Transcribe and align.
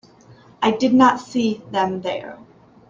I 0.63 0.71
did 0.71 0.95
not 0.95 1.19
see 1.19 1.61
them 1.69 2.01
there. 2.01 2.39